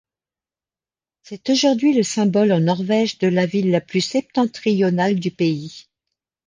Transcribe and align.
C'est 1.21 1.47
aujourd'hui 1.51 1.93
le 1.93 2.01
symbole 2.01 2.53
en 2.53 2.59
Norvège 2.59 3.19
de 3.19 3.27
la 3.27 3.45
ville 3.45 3.69
la 3.69 3.81
plus 3.81 4.01
septentrionale 4.01 5.19
du 5.19 5.29
pays. 5.29 5.85